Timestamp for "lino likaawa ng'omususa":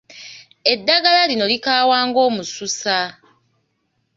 1.29-2.97